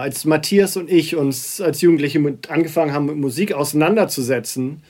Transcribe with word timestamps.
Als 0.00 0.24
Matthias 0.24 0.78
und 0.78 0.90
ich 0.90 1.14
uns 1.14 1.60
als 1.60 1.82
Jugendliche 1.82 2.20
mit 2.20 2.48
angefangen 2.48 2.94
haben, 2.94 3.04
mit 3.04 3.18
Musik 3.18 3.52
auseinanderzusetzen, 3.52 4.82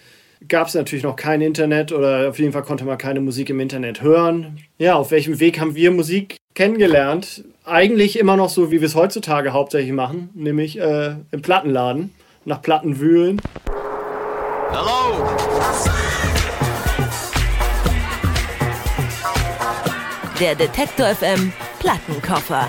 gab 0.46 0.68
es 0.68 0.75
natürlich 0.75 1.02
noch 1.02 1.17
kein 1.17 1.40
Internet 1.40 1.90
oder 1.90 2.29
auf 2.29 2.38
jeden 2.38 2.52
Fall 2.52 2.62
konnte 2.62 2.84
man 2.84 2.96
keine 2.96 3.20
Musik 3.20 3.50
im 3.50 3.58
Internet 3.58 4.02
hören. 4.02 4.58
Ja, 4.78 4.94
auf 4.94 5.10
welchem 5.10 5.40
Weg 5.40 5.58
haben 5.58 5.74
wir 5.74 5.90
Musik 5.90 6.36
kennengelernt? 6.54 7.42
Eigentlich 7.64 8.20
immer 8.20 8.36
noch 8.36 8.50
so, 8.50 8.70
wie 8.70 8.80
wir 8.80 8.86
es 8.86 8.94
heutzutage 8.94 9.52
hauptsächlich 9.52 9.92
machen, 9.92 10.30
nämlich 10.34 10.78
äh, 10.78 11.16
im 11.32 11.42
Plattenladen, 11.42 12.14
nach 12.45 12.62
Platten 12.62 13.00
wühlen. 13.00 13.40
Hello! 14.70 15.29
Der 20.38 20.54
Detektor 20.54 21.08
FM 21.08 21.52
Plattenkoffer. 21.80 22.68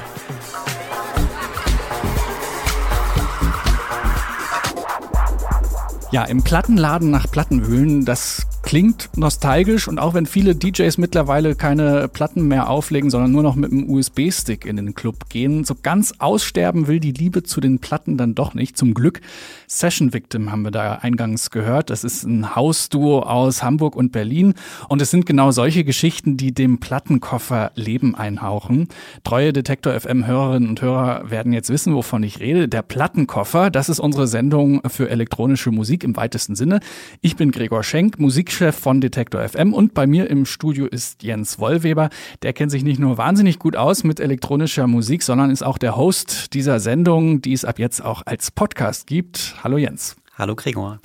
Ja, 6.11 6.25
im 6.25 6.43
Plattenladen 6.43 7.09
nach 7.09 7.31
Plattenhöhlen, 7.31 8.03
das 8.03 8.45
klingt 8.71 9.09
nostalgisch 9.17 9.89
und 9.89 9.99
auch 9.99 10.13
wenn 10.13 10.25
viele 10.25 10.55
DJs 10.55 10.97
mittlerweile 10.97 11.55
keine 11.55 12.07
Platten 12.07 12.47
mehr 12.47 12.69
auflegen, 12.69 13.09
sondern 13.09 13.33
nur 13.33 13.43
noch 13.43 13.55
mit 13.57 13.69
einem 13.69 13.89
USB-Stick 13.89 14.65
in 14.65 14.77
den 14.77 14.95
Club 14.95 15.27
gehen, 15.27 15.65
so 15.65 15.75
ganz 15.75 16.13
aussterben 16.19 16.87
will 16.87 17.01
die 17.01 17.11
Liebe 17.11 17.43
zu 17.43 17.59
den 17.59 17.79
Platten 17.79 18.15
dann 18.15 18.33
doch 18.33 18.53
nicht. 18.53 18.77
Zum 18.77 18.93
Glück 18.93 19.19
Session 19.67 20.13
Victim 20.13 20.53
haben 20.53 20.61
wir 20.61 20.71
da 20.71 20.93
eingangs 20.93 21.51
gehört. 21.51 21.89
Das 21.89 22.05
ist 22.05 22.23
ein 22.23 22.55
Hausduo 22.55 23.23
aus 23.23 23.61
Hamburg 23.61 23.97
und 23.97 24.13
Berlin 24.13 24.53
und 24.87 25.01
es 25.01 25.11
sind 25.11 25.25
genau 25.25 25.51
solche 25.51 25.83
Geschichten, 25.83 26.37
die 26.37 26.53
dem 26.53 26.79
Plattenkoffer 26.79 27.73
Leben 27.75 28.15
einhauchen. 28.15 28.87
Treue 29.25 29.51
Detektor 29.51 29.99
FM 29.99 30.25
Hörerinnen 30.25 30.69
und 30.69 30.81
Hörer 30.81 31.29
werden 31.29 31.51
jetzt 31.51 31.69
wissen, 31.69 31.93
wovon 31.93 32.23
ich 32.23 32.39
rede. 32.39 32.69
Der 32.69 32.83
Plattenkoffer, 32.83 33.69
das 33.69 33.89
ist 33.89 33.99
unsere 33.99 34.27
Sendung 34.27 34.81
für 34.87 35.09
elektronische 35.09 35.71
Musik 35.71 36.05
im 36.05 36.15
weitesten 36.15 36.55
Sinne. 36.55 36.79
Ich 37.19 37.35
bin 37.35 37.51
Gregor 37.51 37.83
Schenk, 37.83 38.17
Musik 38.17 38.60
Musikchef 38.61 38.79
von 38.79 39.01
Detektor 39.01 39.41
FM 39.41 39.73
und 39.73 39.95
bei 39.95 40.05
mir 40.05 40.29
im 40.29 40.45
Studio 40.45 40.85
ist 40.85 41.23
Jens 41.23 41.57
Wollweber. 41.57 42.09
Der 42.43 42.53
kennt 42.53 42.69
sich 42.69 42.83
nicht 42.83 42.99
nur 42.99 43.17
wahnsinnig 43.17 43.57
gut 43.57 43.75
aus 43.75 44.03
mit 44.03 44.19
elektronischer 44.19 44.85
Musik, 44.85 45.23
sondern 45.23 45.49
ist 45.49 45.63
auch 45.63 45.79
der 45.79 45.97
Host 45.97 46.53
dieser 46.53 46.79
Sendung, 46.79 47.41
die 47.41 47.53
es 47.53 47.65
ab 47.65 47.79
jetzt 47.79 48.05
auch 48.05 48.21
als 48.23 48.51
Podcast 48.51 49.07
gibt. 49.07 49.55
Hallo 49.63 49.77
Jens. 49.77 50.20
Hallo 50.37 50.55
Gregor. 50.55 50.99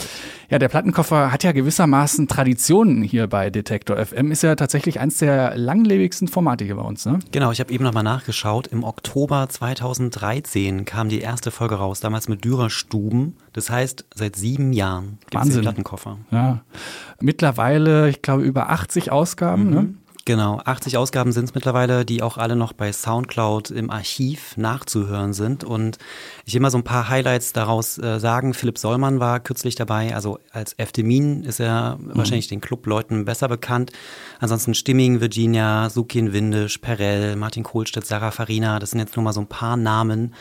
Ja, 0.49 0.61
der 0.61 0.69
Plattenkoffer 0.69 1.33
hat 1.33 1.43
ja 1.43 1.51
gewissermaßen 1.51 2.29
Traditionen 2.29 3.03
hier 3.03 3.27
bei 3.27 3.51
Detektor 3.51 3.97
FM. 3.97 4.31
Ist 4.31 4.45
ja 4.45 4.55
tatsächlich 4.55 5.01
eins 5.01 5.19
der 5.19 5.57
langlebigsten 5.57 6.29
Formate 6.29 6.65
hier 6.65 6.77
bei 6.77 6.83
uns, 6.83 7.05
ne? 7.07 7.19
Genau, 7.33 7.51
ich 7.51 7.59
habe 7.59 7.73
eben 7.73 7.83
nochmal 7.83 8.05
nachgeschaut. 8.05 8.69
Im 8.69 8.85
Oktober 8.85 9.49
2013 9.49 10.85
kam 10.85 11.09
die 11.09 11.21
erste 11.21 11.51
Folge 11.51 11.75
raus, 11.75 11.99
damals 11.99 12.29
mit 12.29 12.45
Dürer 12.45 12.71
Stuben. 12.71 13.37
Das 13.53 13.69
heißt, 13.69 14.05
seit 14.15 14.37
sieben 14.37 14.73
Jahren 14.73 15.19
gibt 15.29 15.45
es 15.45 15.55
den 15.55 15.63
Plattenkoffer. 15.63 16.19
Ja. 16.31 16.63
Mittlerweile, 17.21 18.09
ich 18.09 18.23
glaube, 18.23 18.45
über 18.45 18.71
80 18.71 19.11
Ausgaben, 19.11 19.65
mhm. 19.65 19.75
ne? 19.75 19.95
Genau, 20.27 20.61
80 20.65 20.97
Ausgaben 20.97 21.31
sind 21.31 21.45
es 21.45 21.55
mittlerweile, 21.55 22.05
die 22.05 22.21
auch 22.21 22.37
alle 22.37 22.57
noch 22.57 22.73
bei 22.73 22.93
Soundcloud 22.93 23.71
im 23.71 23.91
Archiv 23.91 24.57
nachzuhören 24.57 25.33
sind. 25.33 25.63
Und 25.63 25.99
ich 26.45 26.53
will 26.53 26.61
mal 26.61 26.73
so 26.73 26.79
ein 26.79 26.83
paar 26.83 27.09
Highlights 27.09 27.53
daraus 27.53 27.97
äh, 27.99 28.19
sagen. 28.19 28.53
Philipp 28.53 28.77
Sollmann 28.77 29.21
war 29.21 29.39
kürzlich 29.39 29.77
dabei. 29.77 30.17
Also 30.17 30.41
als 30.51 30.75
Eftemin 30.79 31.45
ist 31.45 31.61
er 31.61 31.99
mhm. 32.01 32.17
wahrscheinlich 32.17 32.49
den 32.49 32.61
Clubleuten 32.61 33.25
besser 33.25 33.47
bekannt. 33.47 33.93
Ansonsten 34.41 34.75
Stimming, 34.75 35.21
Virginia, 35.21 35.89
Sukin 35.91 36.33
Windisch, 36.33 36.79
Perel, 36.79 37.37
Martin 37.37 37.63
Kohlstedt, 37.63 38.05
Sarah 38.05 38.33
Farina. 38.33 38.81
Das 38.81 38.91
sind 38.91 38.99
jetzt 38.99 39.15
nur 39.15 39.23
mal 39.23 39.33
so 39.33 39.43
ein 39.43 39.47
paar 39.47 39.77
Namen. 39.77 40.35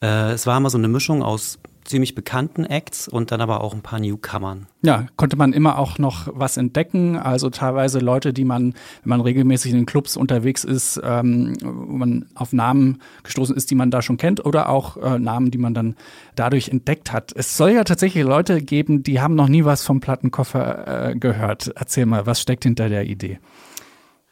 Äh, 0.00 0.34
es 0.34 0.46
war 0.46 0.56
immer 0.56 0.70
so 0.70 0.78
eine 0.78 0.86
Mischung 0.86 1.24
aus 1.24 1.58
ziemlich 1.86 2.14
bekannten 2.14 2.64
Acts 2.64 3.08
und 3.08 3.30
dann 3.32 3.40
aber 3.40 3.62
auch 3.62 3.74
ein 3.74 3.82
paar 3.82 3.98
Newcomern. 3.98 4.66
Ja, 4.82 5.06
konnte 5.16 5.36
man 5.36 5.52
immer 5.52 5.78
auch 5.78 5.98
noch 5.98 6.28
was 6.32 6.56
entdecken. 6.56 7.16
Also 7.16 7.50
teilweise 7.50 7.98
Leute, 7.98 8.32
die 8.32 8.44
man, 8.44 8.74
wenn 9.02 9.10
man 9.10 9.20
regelmäßig 9.20 9.72
in 9.72 9.78
den 9.78 9.86
Clubs 9.86 10.16
unterwegs 10.16 10.64
ist, 10.64 11.00
ähm, 11.02 11.56
wo 11.62 11.96
man 11.96 12.26
auf 12.34 12.52
Namen 12.52 13.00
gestoßen 13.22 13.56
ist, 13.56 13.70
die 13.70 13.74
man 13.74 13.90
da 13.90 14.02
schon 14.02 14.16
kennt 14.16 14.44
oder 14.44 14.68
auch 14.68 14.96
äh, 14.96 15.18
Namen, 15.18 15.50
die 15.50 15.58
man 15.58 15.74
dann 15.74 15.96
dadurch 16.34 16.68
entdeckt 16.68 17.12
hat. 17.12 17.32
Es 17.34 17.56
soll 17.56 17.70
ja 17.70 17.84
tatsächlich 17.84 18.24
Leute 18.24 18.62
geben, 18.62 19.02
die 19.02 19.20
haben 19.20 19.34
noch 19.34 19.48
nie 19.48 19.64
was 19.64 19.82
vom 19.82 20.00
Plattenkoffer 20.00 21.10
äh, 21.10 21.16
gehört. 21.16 21.72
Erzähl 21.74 22.06
mal, 22.06 22.26
was 22.26 22.40
steckt 22.40 22.64
hinter 22.64 22.88
der 22.88 23.06
Idee? 23.06 23.38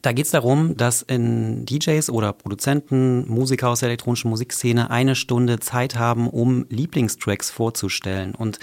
Da 0.04 0.12
geht 0.12 0.26
es 0.26 0.32
darum, 0.32 0.76
dass 0.76 1.00
in 1.00 1.64
DJs 1.64 2.10
oder 2.10 2.34
Produzenten, 2.34 3.26
Musiker 3.26 3.70
aus 3.70 3.80
der 3.80 3.88
elektronischen 3.88 4.28
Musikszene 4.28 4.90
eine 4.90 5.14
Stunde 5.14 5.60
Zeit 5.60 5.96
haben, 5.96 6.28
um 6.28 6.66
Lieblingstracks 6.68 7.48
vorzustellen. 7.48 8.34
Und 8.34 8.58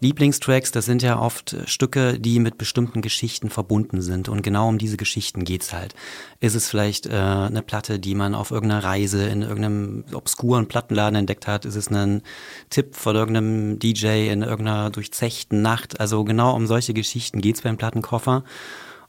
Lieblingstracks, 0.00 0.72
das 0.72 0.84
sind 0.84 1.02
ja 1.02 1.18
oft 1.18 1.56
Stücke, 1.64 2.20
die 2.20 2.38
mit 2.38 2.58
bestimmten 2.58 3.00
Geschichten 3.00 3.48
verbunden 3.48 4.02
sind. 4.02 4.28
Und 4.28 4.42
genau 4.42 4.68
um 4.68 4.76
diese 4.76 4.98
Geschichten 4.98 5.44
geht's 5.44 5.72
halt. 5.72 5.94
Ist 6.40 6.54
es 6.54 6.68
vielleicht 6.68 7.06
äh, 7.06 7.12
eine 7.12 7.62
Platte, 7.62 7.98
die 7.98 8.14
man 8.14 8.34
auf 8.34 8.50
irgendeiner 8.50 8.84
Reise 8.84 9.26
in 9.26 9.40
irgendeinem 9.40 10.04
obskuren 10.12 10.68
Plattenladen 10.68 11.18
entdeckt 11.18 11.46
hat? 11.46 11.64
Ist 11.64 11.76
es 11.76 11.90
ein 11.90 12.20
Tipp 12.68 12.94
von 12.94 13.16
irgendeinem 13.16 13.78
DJ 13.78 14.28
in 14.28 14.42
irgendeiner 14.42 14.90
durchzechten 14.90 15.62
Nacht? 15.62 15.98
Also 15.98 16.24
genau 16.24 16.54
um 16.54 16.66
solche 16.66 16.92
Geschichten 16.92 17.40
geht's 17.40 17.62
beim 17.62 17.78
Plattenkoffer. 17.78 18.44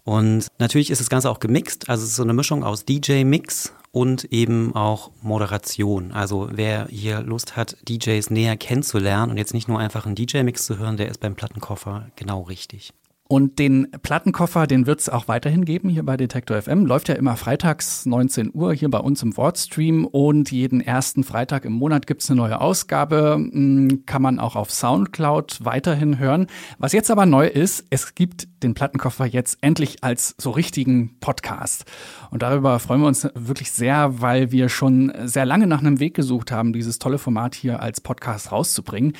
Und 0.05 0.47
natürlich 0.59 0.91
ist 0.91 1.01
das 1.01 1.09
Ganze 1.09 1.29
auch 1.31 1.39
gemixt, 1.39 1.89
also 1.89 2.03
es 2.03 2.11
ist 2.11 2.15
so 2.15 2.23
eine 2.23 2.33
Mischung 2.33 2.63
aus 2.63 2.85
DJ-Mix 2.85 3.73
und 3.91 4.25
eben 4.25 4.75
auch 4.75 5.09
Moderation. 5.23 6.11
Also 6.11 6.47
wer 6.51 6.87
hier 6.89 7.21
Lust 7.21 7.57
hat, 7.57 7.75
DJs 7.89 8.29
näher 8.29 8.55
kennenzulernen 8.55 9.31
und 9.31 9.37
jetzt 9.37 9.55
nicht 9.55 9.67
nur 9.67 9.79
einfach 9.79 10.05
einen 10.05 10.13
DJ-Mix 10.13 10.65
zu 10.65 10.77
hören, 10.77 10.97
der 10.97 11.09
ist 11.09 11.19
beim 11.19 11.33
Plattenkoffer 11.35 12.07
genau 12.15 12.43
richtig. 12.43 12.93
Und 13.27 13.57
den 13.57 13.87
Plattenkoffer, 14.03 14.67
den 14.67 14.85
wird 14.85 14.99
es 14.99 15.09
auch 15.09 15.27
weiterhin 15.27 15.65
geben 15.65 15.89
hier 15.89 16.03
bei 16.03 16.15
Detektor 16.15 16.61
FM. 16.61 16.85
Läuft 16.85 17.09
ja 17.09 17.15
immer 17.15 17.35
freitags 17.37 18.05
19 18.05 18.51
Uhr 18.53 18.71
hier 18.71 18.91
bei 18.91 18.99
uns 18.99 19.23
im 19.23 19.35
Wordstream 19.35 20.05
und 20.05 20.51
jeden 20.51 20.79
ersten 20.79 21.23
Freitag 21.23 21.65
im 21.65 21.73
Monat 21.73 22.05
gibt 22.05 22.21
es 22.21 22.29
eine 22.29 22.39
neue 22.39 22.61
Ausgabe. 22.61 23.33
Hm, 23.33 24.03
kann 24.05 24.21
man 24.21 24.39
auch 24.39 24.55
auf 24.55 24.71
Soundcloud 24.71 25.65
weiterhin 25.65 26.19
hören. 26.19 26.45
Was 26.77 26.93
jetzt 26.93 27.09
aber 27.09 27.25
neu 27.25 27.47
ist, 27.47 27.85
es 27.89 28.13
gibt 28.13 28.47
den 28.61 28.75
Plattenkoffer 28.75 29.25
jetzt 29.25 29.57
endlich 29.61 30.03
als 30.03 30.35
so 30.37 30.51
richtigen 30.51 31.17
Podcast. 31.19 31.85
Und 32.29 32.43
darüber 32.43 32.77
freuen 32.77 33.01
wir 33.01 33.07
uns 33.07 33.27
wirklich 33.33 33.71
sehr, 33.71 34.21
weil 34.21 34.51
wir 34.51 34.69
schon 34.69 35.11
sehr 35.23 35.47
lange 35.47 35.65
nach 35.65 35.79
einem 35.79 35.99
Weg 35.99 36.13
gesucht 36.13 36.51
haben, 36.51 36.73
dieses 36.73 36.99
tolle 36.99 37.17
Format 37.17 37.55
hier 37.55 37.81
als 37.81 38.01
Podcast 38.01 38.51
rauszubringen. 38.51 39.13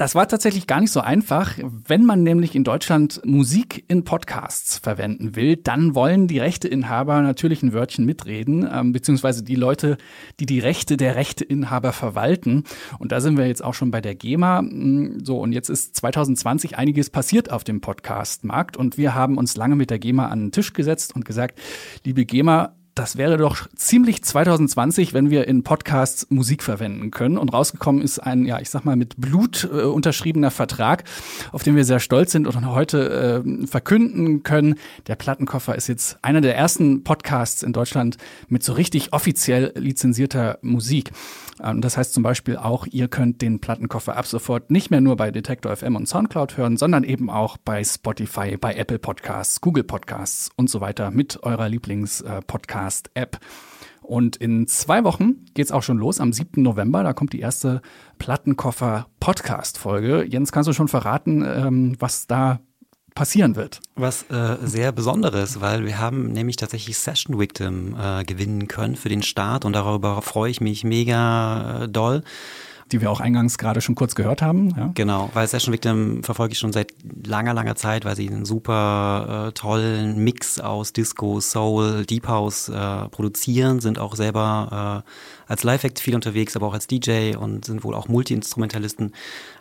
Das 0.00 0.14
war 0.14 0.26
tatsächlich 0.26 0.66
gar 0.66 0.80
nicht 0.80 0.92
so 0.92 1.02
einfach. 1.02 1.58
Wenn 1.58 2.06
man 2.06 2.22
nämlich 2.22 2.54
in 2.54 2.64
Deutschland 2.64 3.20
Musik 3.26 3.84
in 3.86 4.02
Podcasts 4.02 4.78
verwenden 4.78 5.36
will, 5.36 5.56
dann 5.56 5.94
wollen 5.94 6.26
die 6.26 6.38
Rechteinhaber 6.38 7.20
natürlich 7.20 7.62
ein 7.62 7.74
Wörtchen 7.74 8.06
mitreden, 8.06 8.66
ähm, 8.72 8.92
beziehungsweise 8.92 9.44
die 9.44 9.56
Leute, 9.56 9.98
die 10.40 10.46
die 10.46 10.58
Rechte 10.58 10.96
der 10.96 11.16
Rechteinhaber 11.16 11.92
verwalten. 11.92 12.64
Und 12.98 13.12
da 13.12 13.20
sind 13.20 13.36
wir 13.36 13.46
jetzt 13.46 13.62
auch 13.62 13.74
schon 13.74 13.90
bei 13.90 14.00
der 14.00 14.14
GEMA. 14.14 14.62
Mm, 14.62 15.18
so, 15.22 15.38
und 15.38 15.52
jetzt 15.52 15.68
ist 15.68 15.94
2020 15.96 16.78
einiges 16.78 17.10
passiert 17.10 17.52
auf 17.52 17.62
dem 17.62 17.82
Podcast-Markt 17.82 18.78
und 18.78 18.96
wir 18.96 19.14
haben 19.14 19.36
uns 19.36 19.54
lange 19.54 19.76
mit 19.76 19.90
der 19.90 19.98
GEMA 19.98 20.28
an 20.28 20.46
den 20.46 20.52
Tisch 20.52 20.72
gesetzt 20.72 21.14
und 21.14 21.26
gesagt, 21.26 21.60
liebe 22.04 22.24
GEMA, 22.24 22.72
das 23.00 23.16
wäre 23.16 23.38
doch 23.38 23.66
ziemlich 23.74 24.22
2020, 24.22 25.14
wenn 25.14 25.30
wir 25.30 25.48
in 25.48 25.62
Podcasts 25.62 26.26
Musik 26.28 26.62
verwenden 26.62 27.10
können. 27.10 27.38
Und 27.38 27.50
rausgekommen 27.50 28.02
ist 28.02 28.18
ein, 28.18 28.44
ja, 28.44 28.60
ich 28.60 28.68
sag 28.68 28.84
mal, 28.84 28.94
mit 28.94 29.14
Blut 29.16 29.66
äh, 29.72 29.84
unterschriebener 29.84 30.50
Vertrag, 30.50 31.04
auf 31.50 31.62
den 31.62 31.76
wir 31.76 31.86
sehr 31.86 31.98
stolz 31.98 32.30
sind 32.32 32.46
und 32.46 32.66
heute 32.66 33.42
äh, 33.42 33.66
verkünden 33.66 34.42
können. 34.42 34.74
Der 35.06 35.16
Plattenkoffer 35.16 35.74
ist 35.76 35.88
jetzt 35.88 36.18
einer 36.20 36.42
der 36.42 36.54
ersten 36.54 37.02
Podcasts 37.02 37.62
in 37.62 37.72
Deutschland 37.72 38.18
mit 38.48 38.62
so 38.62 38.74
richtig 38.74 39.14
offiziell 39.14 39.72
lizenzierter 39.76 40.58
Musik. 40.60 41.10
Ähm, 41.62 41.80
das 41.80 41.96
heißt 41.96 42.12
zum 42.12 42.22
Beispiel 42.22 42.56
auch, 42.56 42.86
ihr 42.86 43.08
könnt 43.08 43.42
den 43.42 43.60
Plattenkoffer 43.60 44.16
ab 44.16 44.26
sofort 44.26 44.70
nicht 44.70 44.90
mehr 44.90 45.00
nur 45.00 45.16
bei 45.16 45.30
Detector 45.30 45.74
FM 45.74 45.96
und 45.96 46.06
Soundcloud 46.06 46.56
hören, 46.56 46.76
sondern 46.76 47.04
eben 47.04 47.30
auch 47.30 47.56
bei 47.56 47.82
Spotify, 47.84 48.56
bei 48.56 48.74
Apple 48.74 48.98
Podcasts, 48.98 49.60
Google 49.60 49.84
Podcasts 49.84 50.50
und 50.56 50.70
so 50.70 50.80
weiter 50.80 51.10
mit 51.10 51.42
eurer 51.42 51.68
Lieblings-Podcast-App. 52.90 53.38
Und 54.02 54.36
in 54.36 54.66
zwei 54.66 55.04
Wochen 55.04 55.44
geht's 55.54 55.72
auch 55.72 55.82
schon 55.82 55.98
los, 55.98 56.20
am 56.20 56.32
7. 56.32 56.62
November. 56.62 57.04
Da 57.04 57.12
kommt 57.12 57.32
die 57.32 57.40
erste 57.40 57.80
Plattenkoffer-Podcast-Folge. 58.18 60.24
Jens, 60.24 60.52
kannst 60.52 60.68
du 60.68 60.72
schon 60.72 60.88
verraten, 60.88 61.44
ähm, 61.46 61.96
was 61.98 62.26
da 62.26 62.60
passieren 63.14 63.56
wird. 63.56 63.80
Was 63.96 64.22
äh, 64.30 64.56
sehr 64.62 64.92
Besonderes, 64.92 65.60
weil 65.60 65.84
wir 65.84 65.98
haben 65.98 66.32
nämlich 66.32 66.56
tatsächlich 66.56 66.98
Session 66.98 67.38
Victim 67.38 67.96
äh, 68.00 68.24
gewinnen 68.24 68.68
können 68.68 68.96
für 68.96 69.08
den 69.08 69.22
Start 69.22 69.64
und 69.64 69.74
darüber 69.74 70.22
freue 70.22 70.50
ich 70.50 70.60
mich 70.60 70.84
mega 70.84 71.84
äh, 71.84 71.88
doll 71.88 72.22
die 72.92 73.00
wir 73.00 73.10
auch 73.10 73.20
eingangs 73.20 73.58
gerade 73.58 73.80
schon 73.80 73.94
kurz 73.94 74.14
gehört 74.14 74.42
haben. 74.42 74.74
Ja. 74.76 74.90
Genau, 74.94 75.30
weil 75.34 75.46
Session 75.46 75.72
Victim 75.72 76.22
verfolge 76.22 76.52
ich 76.52 76.58
schon 76.58 76.72
seit 76.72 76.92
langer, 77.24 77.54
langer 77.54 77.76
Zeit, 77.76 78.04
weil 78.04 78.16
sie 78.16 78.28
einen 78.28 78.44
super 78.44 79.48
äh, 79.48 79.52
tollen 79.52 80.22
Mix 80.22 80.58
aus 80.58 80.92
Disco, 80.92 81.40
Soul, 81.40 82.04
Deep 82.06 82.28
House 82.28 82.68
äh, 82.68 83.08
produzieren, 83.08 83.80
sind 83.80 83.98
auch 83.98 84.14
selber 84.14 85.04
äh, 85.06 85.10
als 85.50 85.64
Live-Act 85.64 86.00
viel 86.00 86.14
unterwegs, 86.14 86.56
aber 86.56 86.66
auch 86.66 86.74
als 86.74 86.86
DJ 86.86 87.36
und 87.36 87.64
sind 87.64 87.82
wohl 87.84 87.94
auch 87.94 88.08
Multi-Instrumentalisten. 88.08 89.12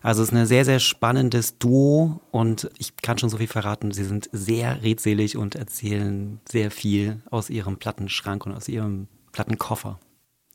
Also 0.02 0.22
es 0.22 0.30
ist 0.30 0.36
ein 0.36 0.46
sehr, 0.46 0.66
sehr 0.66 0.80
spannendes 0.80 1.58
Duo 1.58 2.22
und 2.32 2.70
ich 2.78 2.96
kann 2.98 3.18
schon 3.18 3.30
so 3.30 3.38
viel 3.38 3.48
verraten, 3.48 3.92
sie 3.92 4.04
sind 4.04 4.30
sehr 4.32 4.84
redselig 4.84 5.38
und 5.38 5.56
erzählen 5.56 6.40
sehr 6.48 6.72
viel 6.72 7.22
aus 7.32 7.50
ihrem 7.50 7.78
Plattenschrank 7.78 8.46
und 8.46 8.54
aus 8.54 8.68
ihrem 8.68 9.08
Plattenkoffer. 9.32 10.00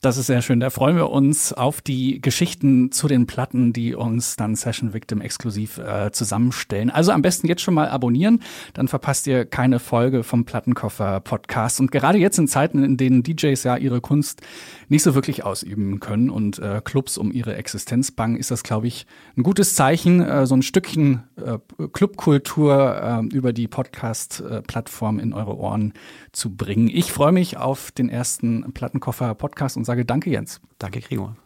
Das 0.04 0.18
ist 0.18 0.26
sehr 0.26 0.42
schön. 0.42 0.60
Da 0.60 0.68
freuen 0.68 0.96
wir 0.96 1.08
uns 1.08 1.54
auf 1.54 1.80
die 1.80 2.20
Geschichten 2.20 2.92
zu 2.92 3.08
den 3.08 3.26
Platten, 3.26 3.72
die 3.72 3.94
uns 3.94 4.36
dann 4.36 4.54
Session 4.54 4.92
Victim 4.92 5.22
exklusiv 5.22 5.78
äh, 5.78 6.10
zusammenstellen. 6.12 6.90
Also 6.90 7.10
am 7.10 7.22
besten 7.22 7.46
jetzt 7.46 7.62
schon 7.62 7.72
mal 7.72 7.88
abonnieren, 7.88 8.42
dann 8.74 8.86
verpasst 8.86 9.26
ihr 9.26 9.46
keine 9.46 9.78
Folge 9.78 10.22
vom 10.22 10.44
Plattenkoffer 10.44 11.20
Podcast. 11.20 11.80
Und 11.80 11.90
gerade 11.90 12.18
jetzt 12.18 12.38
in 12.38 12.48
Zeiten, 12.48 12.84
in 12.84 12.98
denen 12.98 13.22
DJs 13.22 13.62
ja 13.62 13.78
ihre 13.78 14.02
Kunst 14.02 14.42
nicht 14.90 15.02
so 15.02 15.14
wirklich 15.14 15.42
ausüben 15.42 16.00
können 16.00 16.28
und 16.28 16.58
äh, 16.58 16.82
Clubs 16.84 17.16
um 17.16 17.32
ihre 17.32 17.54
Existenz 17.54 18.10
bangen, 18.10 18.36
ist 18.36 18.50
das, 18.50 18.62
glaube 18.62 18.86
ich, 18.86 19.06
ein 19.38 19.42
gutes 19.42 19.74
Zeichen, 19.74 20.20
äh, 20.20 20.44
so 20.44 20.54
ein 20.54 20.60
Stückchen 20.60 21.22
äh, 21.36 21.56
Clubkultur 21.94 23.22
äh, 23.30 23.34
über 23.34 23.54
die 23.54 23.68
Podcast-Plattform 23.68 25.18
in 25.18 25.32
eure 25.32 25.56
Ohren 25.56 25.94
zu 26.32 26.54
bringen. 26.54 26.90
Ich 26.92 27.10
freue 27.10 27.32
mich 27.32 27.56
auf 27.56 27.90
den 27.90 28.10
ersten 28.10 28.70
Plattenkoffer 28.74 29.34
Podcast 29.34 29.78
und 29.78 29.84
sage 29.84 29.93
sage 29.94 30.04
danke, 30.04 30.30
Jens. 30.30 30.60
Danke, 30.78 31.00
Gregor. 31.00 31.36